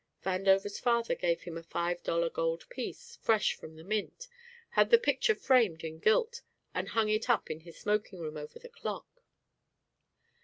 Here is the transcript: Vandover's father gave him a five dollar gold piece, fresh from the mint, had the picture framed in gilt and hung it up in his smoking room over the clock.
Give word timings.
Vandover's 0.25 0.79
father 0.79 1.13
gave 1.13 1.43
him 1.43 1.57
a 1.57 1.61
five 1.61 2.01
dollar 2.01 2.27
gold 2.31 2.67
piece, 2.69 3.17
fresh 3.21 3.53
from 3.53 3.75
the 3.75 3.83
mint, 3.83 4.27
had 4.71 4.89
the 4.89 4.97
picture 4.97 5.35
framed 5.35 5.83
in 5.83 5.99
gilt 5.99 6.41
and 6.73 6.89
hung 6.89 7.07
it 7.09 7.29
up 7.29 7.51
in 7.51 7.59
his 7.59 7.77
smoking 7.77 8.17
room 8.17 8.35
over 8.35 8.57
the 8.57 8.67
clock. 8.67 9.21